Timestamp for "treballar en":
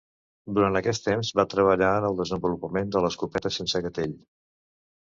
1.51-2.09